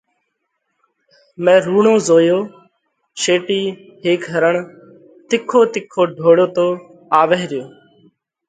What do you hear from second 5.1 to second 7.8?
تِکو تِکو ڍوڙتو آوئه ريو۔